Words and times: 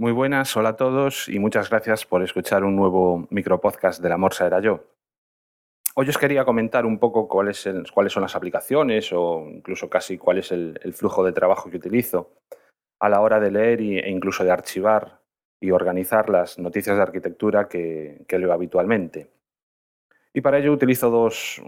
Muy 0.00 0.12
buenas, 0.12 0.56
hola 0.56 0.68
a 0.68 0.76
todos 0.76 1.28
y 1.28 1.40
muchas 1.40 1.70
gracias 1.70 2.06
por 2.06 2.22
escuchar 2.22 2.62
un 2.62 2.76
nuevo 2.76 3.26
micropodcast 3.30 4.00
de 4.00 4.08
La 4.08 4.16
Morsa 4.16 4.46
Era 4.46 4.60
Yo. 4.60 4.84
Hoy 5.96 6.08
os 6.08 6.16
quería 6.16 6.44
comentar 6.44 6.86
un 6.86 7.00
poco 7.00 7.26
cuáles, 7.26 7.58
son 7.58 8.22
las 8.22 8.36
aplicaciones 8.36 9.12
o 9.12 9.44
incluso 9.50 9.90
casi 9.90 10.16
cuál 10.16 10.38
es 10.38 10.52
el, 10.52 10.78
flujo 10.94 11.24
de 11.24 11.32
trabajo 11.32 11.68
que 11.68 11.78
utilizo 11.78 12.30
a 13.00 13.08
la 13.08 13.20
hora 13.20 13.40
de 13.40 13.50
leer 13.50 13.80
e 13.80 14.08
incluso 14.08 14.44
de 14.44 14.52
archivar 14.52 15.18
y 15.60 15.72
organizar 15.72 16.30
las 16.30 16.60
noticias 16.60 16.94
de 16.94 17.02
arquitectura 17.02 17.68
que, 17.68 18.24
leo 18.28 18.52
habitualmente. 18.52 19.32
Y 20.32 20.42
para 20.42 20.58
ello 20.58 20.72
utilizo 20.72 21.10
dos, 21.10 21.60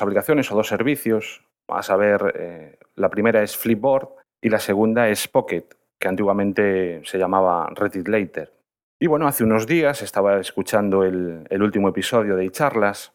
aplicaciones 0.00 0.50
o 0.50 0.56
dos 0.56 0.68
servicios. 0.68 1.44
A 1.68 1.82
saber, 1.82 2.32
eh, 2.38 2.78
la 2.94 3.10
primera 3.10 3.42
es 3.42 3.54
Flipboard 3.54 4.08
y 4.40 4.48
la 4.48 4.60
segunda 4.60 5.10
es 5.10 5.28
Pocket, 5.28 5.66
que 5.98 6.08
antiguamente 6.08 7.00
se 7.04 7.18
llamaba 7.18 7.68
Reddit 7.74 8.08
Later. 8.08 8.52
Y 8.98 9.06
bueno, 9.08 9.26
hace 9.26 9.44
unos 9.44 9.66
días 9.66 10.02
estaba 10.02 10.40
escuchando 10.40 11.04
el, 11.04 11.46
último 11.62 11.88
episodio 11.88 12.36
de 12.36 12.50
charlas 12.50 13.12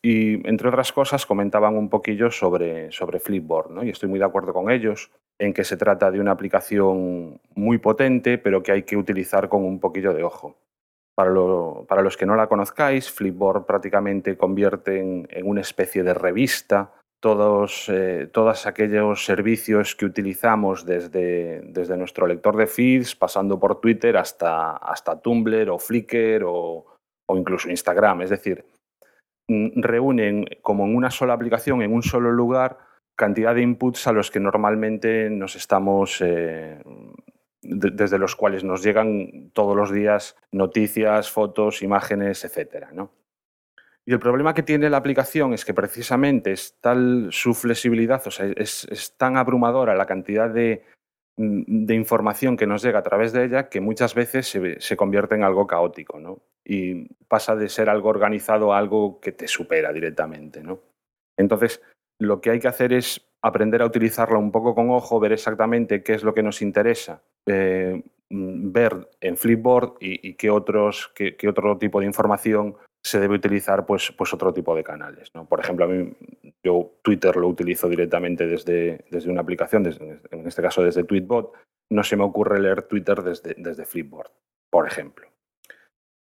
y, 0.00 0.46
entre 0.48 0.68
otras 0.68 0.92
cosas, 0.92 1.26
comentaban 1.26 1.76
un 1.76 1.90
poquillo 1.90 2.30
sobre, 2.30 2.90
sobre 2.92 3.20
Flipboard, 3.20 3.70
¿no? 3.70 3.84
y 3.84 3.90
estoy 3.90 4.08
muy 4.08 4.18
de 4.18 4.24
acuerdo 4.24 4.54
con 4.54 4.70
ellos 4.70 5.10
en 5.38 5.52
que 5.52 5.64
se 5.64 5.76
trata 5.76 6.10
de 6.10 6.18
una 6.18 6.32
aplicación 6.32 7.40
muy 7.54 7.78
potente, 7.78 8.38
pero 8.38 8.62
que 8.62 8.72
hay 8.72 8.82
que 8.82 8.96
utilizar 8.96 9.48
con 9.48 9.64
un 9.64 9.78
poquillo 9.80 10.12
de 10.12 10.24
ojo. 10.24 10.56
Para, 11.14 11.30
para 11.86 12.02
los 12.02 12.16
que 12.16 12.26
no 12.26 12.34
la 12.34 12.48
conozcáis, 12.48 13.10
Flipboard 13.10 13.66
prácticamente 13.66 14.36
convierte 14.36 15.00
en, 15.00 15.28
en 15.30 15.46
una 15.46 15.60
especie 15.60 16.02
de 16.02 16.14
revista 16.14 16.92
todos, 17.20 17.88
eh, 17.88 18.30
aquellos 18.64 19.24
servicios 19.24 19.96
que 19.96 20.06
utilizamos 20.06 20.86
desde, 20.86 21.60
desde, 21.62 21.96
nuestro 21.96 22.26
lector 22.26 22.56
de 22.56 22.66
feeds, 22.66 23.16
pasando 23.16 23.58
por 23.58 23.80
Twitter 23.80 24.16
hasta, 24.16 24.76
hasta 24.76 25.20
Tumblr 25.20 25.70
o 25.70 25.78
Flickr 25.78 26.44
o, 26.44 26.86
o, 27.26 27.36
incluso 27.36 27.68
Instagram. 27.68 28.22
Es 28.22 28.30
decir, 28.30 28.64
mm, 29.48 29.80
reúnen 29.82 30.44
como 30.62 30.84
en 30.84 30.94
una 30.94 31.10
sola 31.10 31.34
aplicación, 31.34 31.82
en 31.82 31.92
un 31.92 32.02
solo 32.02 32.30
lugar, 32.30 32.78
cantidad 33.16 33.54
de 33.54 33.62
inputs 33.62 34.06
a 34.06 34.12
los 34.12 34.30
que 34.30 34.40
normalmente 34.40 35.30
nos 35.30 35.56
estamos... 35.56 36.20
Eh, 36.20 36.80
desde 37.60 38.18
los 38.18 38.36
cuales 38.36 38.62
nos 38.62 38.84
llegan 38.84 39.50
todos 39.52 39.76
los 39.76 39.92
días 39.92 40.36
noticias, 40.52 41.30
fotos, 41.30 41.82
imágenes, 41.82 42.44
etcétera, 42.44 42.90
¿no? 42.92 43.10
Y 44.08 44.12
el 44.14 44.20
problema 44.20 44.54
que 44.54 44.62
tiene 44.62 44.88
la 44.88 44.96
aplicación 44.96 45.52
es 45.52 45.66
que 45.66 45.74
precisamente 45.74 46.50
es 46.50 46.78
tal 46.80 47.28
su 47.30 47.52
flexibilidad, 47.52 48.26
o 48.26 48.30
sea, 48.30 48.46
es, 48.56 49.14
tan 49.18 49.36
abrumadora 49.36 49.94
la 49.94 50.06
cantidad 50.06 50.48
de, 50.48 50.82
información 51.36 52.56
que 52.56 52.66
nos 52.66 52.82
llega 52.82 53.00
a 53.00 53.02
través 53.02 53.34
de 53.34 53.44
ella 53.44 53.68
que 53.68 53.82
muchas 53.82 54.14
veces 54.14 54.48
se, 54.78 54.96
convierte 54.96 55.34
en 55.34 55.44
algo 55.44 55.66
caótico, 55.66 56.18
¿no? 56.18 56.40
Y 56.64 57.06
pasa 57.26 57.54
de 57.54 57.68
ser 57.68 57.90
algo 57.90 58.08
organizado 58.08 58.72
a 58.72 58.78
algo 58.78 59.20
que 59.20 59.32
te 59.32 59.46
supera 59.46 59.92
directamente, 59.92 60.62
¿no? 60.62 60.80
Entonces, 61.36 61.82
lo 62.18 62.40
que 62.40 62.48
hay 62.48 62.60
que 62.60 62.68
hacer 62.68 62.94
es 62.94 63.28
aprender 63.42 63.82
a 63.82 63.86
utilizarla 63.86 64.38
un 64.38 64.52
poco 64.52 64.74
con 64.74 64.88
ojo, 64.88 65.20
ver 65.20 65.34
exactamente 65.34 66.02
qué 66.02 66.14
es 66.14 66.22
lo 66.22 66.32
que 66.32 66.42
nos 66.42 66.62
interesa, 66.62 67.20
eh, 67.44 68.02
ver 68.30 69.10
en 69.20 69.36
Flipboard 69.36 69.96
y, 70.00 70.32
qué, 70.32 70.48
otros, 70.48 71.12
qué 71.14 71.46
otro 71.46 71.76
tipo 71.76 72.00
de 72.00 72.06
información 72.06 72.74
se 73.08 73.20
debe 73.20 73.36
utilizar 73.36 73.86
pues, 73.86 74.12
pues 74.16 74.32
otro 74.32 74.52
tipo 74.52 74.74
de 74.74 74.84
canales. 74.84 75.30
¿no? 75.34 75.46
Por 75.46 75.60
ejemplo, 75.60 75.84
a 75.84 75.88
mí, 75.88 76.12
yo 76.62 76.92
Twitter 77.02 77.36
lo 77.36 77.48
utilizo 77.48 77.88
directamente 77.88 78.46
desde, 78.46 79.04
desde 79.10 79.30
una 79.30 79.40
aplicación, 79.40 79.86
en 79.86 80.46
este 80.46 80.62
caso 80.62 80.82
desde 80.82 81.04
Tweetbot. 81.04 81.52
No 81.90 82.02
se 82.04 82.16
me 82.16 82.24
ocurre 82.24 82.60
leer 82.60 82.82
Twitter 82.82 83.22
desde, 83.22 83.54
desde 83.56 83.86
Flipboard, 83.86 84.30
por 84.70 84.86
ejemplo. 84.86 85.28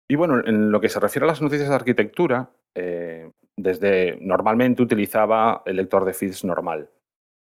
Y 0.09 0.15
bueno, 0.15 0.41
en 0.45 0.71
lo 0.71 0.81
que 0.81 0.89
se 0.89 0.99
refiere 0.99 1.25
a 1.25 1.27
las 1.27 1.41
noticias 1.41 1.69
de 1.69 1.75
arquitectura, 1.75 2.51
eh, 2.75 3.31
desde 3.57 4.17
normalmente 4.21 4.83
utilizaba 4.83 5.63
el 5.65 5.77
lector 5.77 6.05
de 6.05 6.13
feeds 6.13 6.43
normal. 6.43 6.89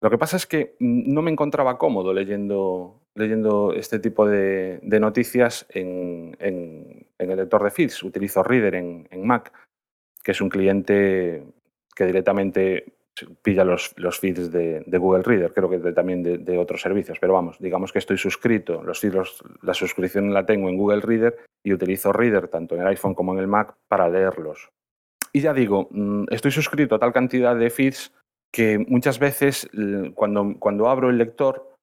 Lo 0.02 0.10
que 0.10 0.18
pasa 0.18 0.36
es 0.36 0.46
que 0.46 0.76
no 0.80 1.22
me 1.22 1.30
encontraba 1.30 1.78
cómodo 1.78 2.12
leyendo, 2.12 3.00
leyendo 3.14 3.72
este 3.72 3.98
tipo 3.98 4.26
de, 4.26 4.78
noticias 4.82 5.66
en, 5.70 6.36
el 7.30 7.38
lector 7.38 7.62
de 7.62 7.70
feeds. 7.70 8.02
Utilizo 8.02 8.42
Reader 8.42 8.74
en, 8.74 9.26
Mac, 9.26 9.52
que 10.22 10.32
es 10.32 10.40
un 10.40 10.48
cliente 10.48 11.44
que 11.94 12.06
directamente 12.06 12.92
pilla 13.42 13.64
los, 13.64 13.94
feeds 14.18 14.50
de, 14.50 14.82
Google 14.98 15.22
Reader, 15.22 15.52
creo 15.52 15.70
que 15.70 15.78
también 15.92 16.22
de, 16.22 16.58
otros 16.58 16.80
servicios, 16.80 17.18
pero 17.20 17.32
vamos, 17.32 17.58
digamos 17.60 17.92
que 17.92 18.00
estoy 18.00 18.18
suscrito, 18.18 18.82
los 18.82 18.98
feeds, 18.98 19.42
la 19.62 19.74
suscripción 19.74 20.34
la 20.34 20.44
tengo 20.44 20.68
en 20.68 20.76
Google 20.76 21.00
Reader 21.00 21.36
y 21.62 21.72
utilizo 21.72 22.12
Reader 22.12 22.48
tanto 22.48 22.74
en 22.74 22.80
el 22.80 22.88
iPhone 22.88 23.14
como 23.14 23.32
en 23.32 23.38
el 23.38 23.46
Mac 23.46 23.74
para 23.88 24.08
leerlos. 24.08 24.70
Y 25.32 25.40
ya 25.40 25.52
digo, 25.52 25.88
mm, 25.90 26.24
estoy 26.30 26.50
suscrito 26.50 26.96
a 26.96 26.98
tal 26.98 27.12
cantidad 27.12 27.54
de 27.54 27.70
feeds 27.70 28.12
que 28.52 28.78
muchas 28.78 29.18
veces 29.18 29.68
cuando, 30.14 30.54
cuando 30.58 30.88
abro 30.88 31.10
el 31.10 31.18
lector 31.18 31.74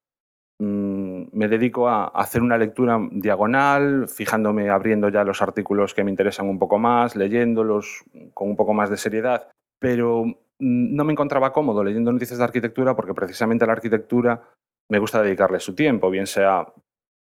Mm, 0.62 1.11
me 1.32 1.48
dedico 1.48 1.88
a 1.88 2.06
hacer 2.06 2.42
una 2.42 2.58
lectura 2.58 2.98
diagonal, 3.10 4.08
fijándome, 4.08 4.70
abriendo 4.70 5.08
ya 5.08 5.24
los 5.24 5.42
artículos 5.42 5.94
que 5.94 6.04
me 6.04 6.10
interesan 6.10 6.48
un 6.48 6.58
poco 6.58 6.78
más, 6.78 7.16
leyéndolos 7.16 8.04
con 8.34 8.48
un 8.48 8.56
poco 8.56 8.74
más 8.74 8.90
de 8.90 8.96
seriedad, 8.96 9.48
pero 9.78 10.24
mm, 10.24 10.34
no 10.58 11.04
me 11.04 11.12
encontraba 11.12 11.52
cómodo 11.52 11.84
leyendo 11.84 12.12
noticias 12.12 12.38
de 12.38 12.44
arquitectura 12.44 12.94
porque 12.96 13.14
precisamente 13.14 13.64
a 13.64 13.66
la 13.66 13.74
arquitectura 13.74 14.42
me 14.88 14.98
gusta 14.98 15.22
dedicarle 15.22 15.60
su 15.60 15.74
tiempo, 15.74 16.10
bien 16.10 16.26
sea 16.26 16.66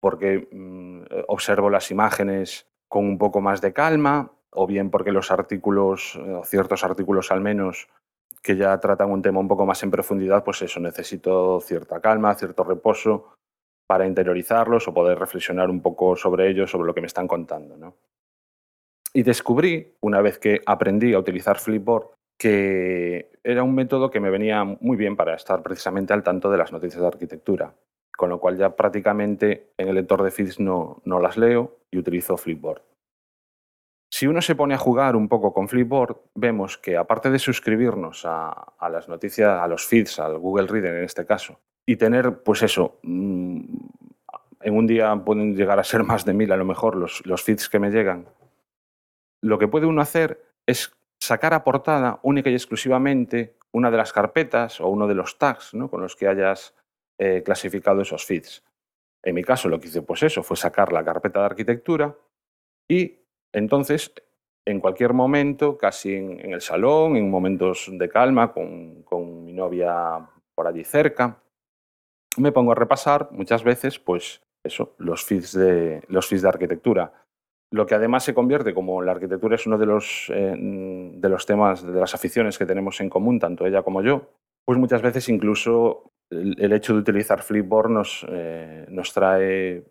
porque 0.00 0.48
mm, 0.50 1.02
observo 1.28 1.70
las 1.70 1.90
imágenes 1.90 2.68
con 2.88 3.04
un 3.04 3.18
poco 3.18 3.40
más 3.40 3.60
de 3.60 3.72
calma, 3.72 4.32
o 4.50 4.66
bien 4.66 4.90
porque 4.90 5.12
los 5.12 5.30
artículos, 5.30 6.16
o 6.16 6.42
ciertos 6.44 6.84
artículos 6.84 7.30
al 7.30 7.40
menos, 7.40 7.88
que 8.42 8.56
ya 8.56 8.78
tratan 8.80 9.10
un 9.10 9.22
tema 9.22 9.40
un 9.40 9.48
poco 9.48 9.66
más 9.66 9.82
en 9.82 9.90
profundidad, 9.90 10.44
pues 10.44 10.62
eso, 10.62 10.80
necesito 10.80 11.60
cierta 11.60 12.00
calma, 12.00 12.34
cierto 12.34 12.64
reposo 12.64 13.34
para 13.88 14.06
interiorizarlos 14.06 14.86
o 14.86 14.94
poder 14.94 15.18
reflexionar 15.18 15.70
un 15.70 15.80
poco 15.80 16.14
sobre 16.14 16.48
ellos, 16.48 16.70
sobre 16.70 16.86
lo 16.86 16.94
que 16.94 17.00
me 17.00 17.06
están 17.06 17.26
contando. 17.26 17.76
¿no? 17.76 17.96
Y 19.14 19.22
descubrí, 19.22 19.96
una 20.00 20.20
vez 20.20 20.38
que 20.38 20.60
aprendí 20.66 21.14
a 21.14 21.18
utilizar 21.18 21.58
Flipboard, 21.58 22.10
que 22.38 23.32
era 23.42 23.62
un 23.62 23.74
método 23.74 24.10
que 24.10 24.20
me 24.20 24.30
venía 24.30 24.62
muy 24.62 24.96
bien 24.96 25.16
para 25.16 25.34
estar 25.34 25.62
precisamente 25.62 26.12
al 26.12 26.22
tanto 26.22 26.50
de 26.50 26.58
las 26.58 26.70
noticias 26.70 27.00
de 27.00 27.08
arquitectura, 27.08 27.74
con 28.16 28.28
lo 28.28 28.38
cual 28.38 28.56
ya 28.56 28.76
prácticamente 28.76 29.72
en 29.78 29.88
el 29.88 29.94
lector 29.94 30.22
de 30.22 30.30
feeds 30.30 30.60
no, 30.60 31.00
no 31.04 31.18
las 31.18 31.36
leo 31.36 31.78
y 31.90 31.98
utilizo 31.98 32.36
Flipboard. 32.36 32.82
Si 34.10 34.26
uno 34.26 34.40
se 34.40 34.54
pone 34.54 34.74
a 34.74 34.78
jugar 34.78 35.16
un 35.16 35.28
poco 35.28 35.52
con 35.52 35.68
Flipboard, 35.68 36.16
vemos 36.34 36.78
que 36.78 36.96
aparte 36.96 37.30
de 37.30 37.38
suscribirnos 37.38 38.22
a, 38.24 38.74
las 38.90 39.08
noticias, 39.08 39.60
a 39.60 39.66
los 39.66 39.86
feeds, 39.86 40.18
al 40.18 40.38
Google 40.38 40.66
Reader 40.66 40.96
en 40.96 41.04
este 41.04 41.26
caso, 41.26 41.60
y 41.88 41.96
tener, 41.96 42.42
pues 42.42 42.62
eso, 42.62 42.98
mm, 43.02 43.60
en 44.60 44.76
un 44.76 44.86
día 44.86 45.16
pueden 45.24 45.56
llegar 45.56 45.78
a 45.78 45.84
ser 45.84 46.04
más 46.04 46.22
de 46.26 46.34
mil 46.34 46.52
a 46.52 46.56
lo 46.58 46.66
mejor 46.66 46.94
los, 46.94 47.24
los 47.24 47.42
feeds 47.42 47.70
que 47.70 47.78
me 47.78 47.90
llegan, 47.90 48.28
lo 49.40 49.58
que 49.58 49.68
puede 49.68 49.86
uno 49.86 50.02
hacer 50.02 50.38
es 50.66 50.94
sacar 51.18 51.54
a 51.54 51.64
portada 51.64 52.20
única 52.22 52.50
y 52.50 52.52
exclusivamente 52.52 53.56
una 53.72 53.90
de 53.90 53.96
las 53.96 54.12
carpetas 54.12 54.82
o 54.82 54.88
uno 54.88 55.06
de 55.06 55.14
los 55.14 55.38
tags 55.38 55.72
¿no? 55.72 55.88
con 55.88 56.02
los 56.02 56.14
que 56.14 56.28
hayas 56.28 56.74
eh, 57.18 57.42
clasificado 57.42 58.02
esos 58.02 58.22
feeds. 58.22 58.62
En 59.24 59.34
mi 59.34 59.42
caso 59.42 59.70
lo 59.70 59.80
que 59.80 59.88
hice 59.88 60.02
pues 60.02 60.22
eso, 60.22 60.42
fue 60.42 60.58
sacar 60.58 60.92
la 60.92 61.02
carpeta 61.02 61.40
de 61.40 61.46
arquitectura 61.46 62.14
y 62.86 63.18
entonces, 63.50 64.12
en 64.66 64.78
cualquier 64.78 65.14
momento, 65.14 65.78
casi 65.78 66.14
en, 66.14 66.52
el 66.52 66.60
salón, 66.60 67.16
en 67.16 67.30
momentos 67.30 67.88
de 67.90 68.08
calma, 68.10 68.52
con, 68.52 69.44
mi 69.44 69.54
novia 69.54 70.28
por 70.54 70.66
allí 70.66 70.84
cerca, 70.84 71.40
me 72.38 72.52
pongo 72.52 72.72
a 72.72 72.74
repasar 72.74 73.28
muchas 73.32 73.64
veces, 73.64 73.98
pues 73.98 74.42
eso, 74.64 74.94
los 74.98 75.24
feeds 75.24 75.52
de, 75.52 76.02
los 76.08 76.26
feeds 76.26 76.42
de 76.42 76.48
arquitectura. 76.48 77.12
Lo 77.70 77.86
que 77.86 77.94
además 77.94 78.24
se 78.24 78.34
convierte, 78.34 78.72
como 78.72 79.02
la 79.02 79.12
arquitectura 79.12 79.56
es 79.56 79.66
uno 79.66 79.76
de 79.76 79.86
los, 79.86 80.30
eh, 80.34 80.54
de 80.56 81.28
los 81.28 81.44
temas, 81.44 81.86
de 81.86 82.00
las 82.00 82.14
aficiones 82.14 82.56
que 82.58 82.66
tenemos 82.66 83.00
en 83.00 83.10
común, 83.10 83.38
tanto 83.38 83.66
ella 83.66 83.82
como 83.82 84.02
yo, 84.02 84.30
pues 84.64 84.78
muchas 84.78 85.02
veces 85.02 85.28
incluso 85.28 86.10
el, 86.30 86.72
hecho 86.72 86.94
de 86.94 87.00
utilizar 87.00 87.42
Flipboard 87.42 87.90
nos, 87.90 88.26
eh, 88.28 88.86
nos 88.88 89.12
trae 89.12 89.84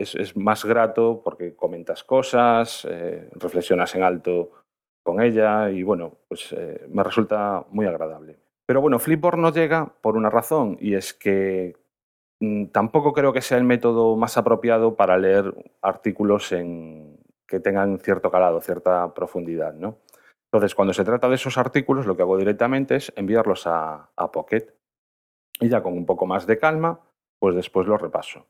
es, 0.00 0.36
más 0.36 0.64
grato 0.64 1.20
porque 1.22 1.54
comentas 1.54 2.04
cosas, 2.04 2.86
eh, 2.90 3.28
reflexionas 3.32 3.94
en 3.94 4.02
alto 4.02 4.50
con 5.02 5.20
ella 5.20 5.70
y 5.70 5.82
bueno, 5.82 6.18
pues 6.28 6.52
eh, 6.52 6.86
me 6.88 7.02
resulta 7.02 7.64
muy 7.70 7.86
agradable. 7.86 8.38
Pero 8.66 8.80
bueno, 8.80 8.98
Flipboard 8.98 9.38
no 9.38 9.52
llega 9.52 9.92
por 10.00 10.16
una 10.16 10.30
razón 10.30 10.76
y 10.80 10.94
es 10.94 11.12
que 11.12 11.76
tampoco 12.72 13.12
creo 13.12 13.32
que 13.32 13.42
sea 13.42 13.58
el 13.58 13.64
método 13.64 14.16
más 14.16 14.36
apropiado 14.36 14.96
para 14.96 15.18
leer 15.18 15.54
artículos 15.82 16.52
en, 16.52 17.18
que 17.46 17.60
tengan 17.60 17.98
cierto 17.98 18.30
calado, 18.30 18.60
cierta 18.60 19.12
profundidad, 19.12 19.74
¿no? 19.74 19.98
Entonces, 20.52 20.74
cuando 20.74 20.94
se 20.94 21.04
trata 21.04 21.28
de 21.28 21.34
esos 21.36 21.58
artículos, 21.58 22.06
lo 22.06 22.16
que 22.16 22.22
hago 22.22 22.38
directamente 22.38 22.96
es 22.96 23.12
enviarlos 23.14 23.66
a, 23.66 24.10
a 24.16 24.32
Pocket 24.32 24.66
y 25.60 25.68
ya 25.68 25.82
con 25.82 25.92
un 25.92 26.06
poco 26.06 26.26
más 26.26 26.46
de 26.46 26.58
calma, 26.58 27.00
pues 27.38 27.54
después 27.54 27.86
los 27.86 28.00
repaso. 28.00 28.46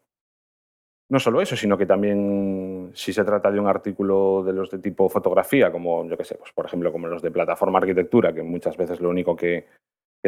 no 1.11 1.19
solo 1.19 1.41
eso, 1.41 1.57
sino 1.57 1.77
que 1.77 1.87
también 1.87 2.93
si 2.95 3.13
se 3.13 3.25
trata 3.25 3.51
de 3.51 3.59
un 3.59 3.67
artículo 3.67 4.45
de 4.45 4.53
los 4.53 4.71
de 4.71 4.79
tipo 4.79 5.09
fotografía, 5.09 5.73
como 5.73 6.07
yo 6.09 6.17
que 6.17 6.25
sé, 6.25 6.37
pues 6.37 6.53
por 6.53 6.67
ejemplo 6.67 6.93
como 6.93 7.09
los 7.09 7.21
de 7.21 7.33
plataforma 7.33 7.79
arquitectura, 7.81 8.33
que 8.33 8.45
muchas 8.45 8.77
veces 8.77 9.01
lo 9.01 9.11
único 9.11 9.35
que, 9.35 9.67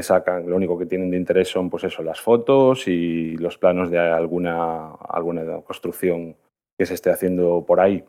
sacan, 0.00 0.48
lo 0.48 0.56
único 0.56 0.78
que 0.78 0.86
tienen 0.86 1.10
de 1.10 1.18
interés 1.18 1.48
son 1.48 1.68
pues 1.68 1.84
eso, 1.84 2.02
las 2.02 2.20
fotos 2.20 2.88
y 2.88 3.36
los 3.36 3.58
planos 3.58 3.90
de 3.90 3.98
alguna, 3.98 4.92
alguna 4.92 5.60
construcción 5.62 6.36
que 6.78 6.86
se 6.86 6.94
esté 6.94 7.10
haciendo 7.10 7.64
por 7.66 7.80
ahí. 7.80 8.04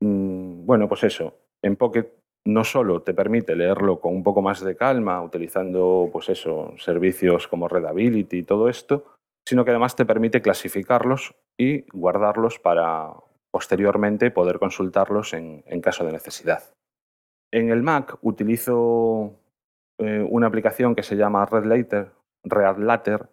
Mm, 0.00 0.64
bueno, 0.64 0.88
pues 0.88 1.02
eso, 1.04 1.38
en 1.62 1.76
Pocket 1.76 2.12
no 2.44 2.64
solo 2.64 3.02
te 3.02 3.14
permite 3.14 3.54
leerlo 3.54 4.00
con 4.00 4.14
un 4.14 4.22
poco 4.22 4.42
más 4.42 4.62
de 4.64 4.76
calma, 4.76 5.22
utilizando 5.22 6.08
pues 6.12 6.28
eso, 6.28 6.74
servicios 6.78 7.46
como 7.48 7.68
Readability 7.68 8.38
y 8.38 8.42
todo 8.42 8.68
esto, 8.68 9.04
sino 9.46 9.64
que 9.64 9.70
además 9.70 9.96
te 9.96 10.04
permite 10.04 10.42
clasificarlos 10.42 11.34
y 11.58 11.82
guardarlos 11.92 12.58
para 12.58 13.12
posteriormente 13.52 14.30
poder 14.30 14.58
consultarlos 14.58 15.34
en, 15.34 15.62
caso 15.80 16.04
de 16.04 16.12
necesidad. 16.12 16.62
En 17.52 17.70
el 17.70 17.82
Mac 17.82 18.18
utilizo 18.22 19.34
eh, 20.04 20.26
una 20.28 20.46
aplicación 20.46 20.94
que 20.94 21.02
se 21.02 21.16
llama 21.16 21.46
RedLater, 21.46 22.12
ReadLater, 22.44 23.28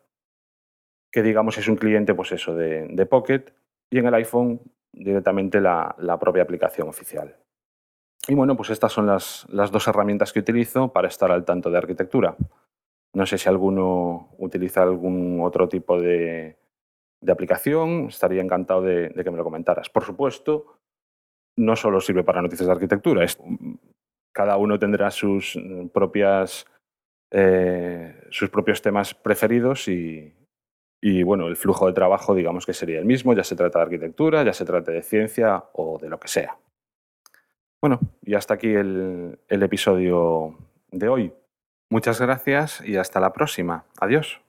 que 1.12 1.24
digamos 1.24 1.58
es 1.58 1.68
un 1.68 1.76
cliente 1.76 2.14
pues 2.14 2.32
eso, 2.32 2.56
de, 2.56 3.06
Pocket, 3.06 3.46
y 3.92 4.00
en 4.00 4.06
el 4.06 4.14
iPhone 4.14 4.62
directamente 4.94 5.60
la, 5.60 5.96
propia 6.20 6.44
aplicación 6.44 6.88
oficial. 6.88 7.36
Y 8.28 8.36
bueno, 8.36 8.56
pues 8.56 8.70
estas 8.70 8.92
son 8.92 9.08
las 9.08 9.48
dos 9.48 9.88
herramientas 9.88 10.34
que 10.34 10.40
utilizo 10.40 10.94
para 10.94 11.08
estar 11.08 11.32
al 11.32 11.46
tanto 11.46 11.72
de 11.72 11.78
arquitectura. 11.78 12.36
No 13.14 13.26
sé 13.26 13.38
si 13.38 13.50
alguno 13.50 14.30
utiliza 14.38 14.84
algún 14.84 15.42
otro 15.42 15.68
tipo 15.68 16.00
de, 16.00 16.58
aplicación, 17.28 18.08
estaría 18.10 18.42
encantado 18.42 18.82
de, 18.82 19.12
que 19.24 19.32
me 19.32 19.38
lo 19.38 19.44
comentaras. 19.44 19.90
Por 19.90 20.04
supuesto, 20.04 20.78
no 21.58 21.76
solo 21.76 22.02
sirve 22.02 22.24
para 22.24 22.42
noticias 22.42 22.68
de 22.68 22.74
arquitectura, 22.74 23.26
cada 24.40 24.56
uno 24.56 24.80
tendrá 24.80 25.12
sus 25.12 25.60
propias 25.94 26.66
eh, 27.30 28.26
sus 28.30 28.50
propios 28.50 28.82
temas 28.82 29.14
preferidos 29.14 29.90
y, 29.90 30.34
y, 31.02 31.24
bueno, 31.24 31.48
el 31.48 31.58
flujo 31.58 31.88
de 31.88 31.94
trabajo 31.94 32.34
digamos 32.34 32.66
que 32.66 32.72
sería 32.72 33.00
el 33.00 33.06
mismo, 33.06 33.34
ya 33.34 33.44
se 33.44 33.58
trata 33.58 33.80
de 33.80 33.84
arquitectura, 33.84 34.42
ya 34.44 34.54
se 34.54 34.64
trata 34.64 34.94
de 34.94 35.02
ciencia 35.02 35.66
o 35.74 36.00
de 36.00 36.08
lo 36.08 36.22
que 36.22 36.30
sea. 36.30 36.58
Bueno, 37.82 38.00
y 38.24 38.34
hasta 38.36 38.54
aquí 38.54 38.74
el 38.74 39.38
episodio 39.50 40.56
de 40.90 41.10
hoy. 41.10 41.34
Muchas 41.90 42.22
gracias 42.22 42.82
y 42.86 42.96
hasta 42.96 43.20
la 43.20 43.34
próxima. 43.34 43.84
Adiós. 44.00 44.40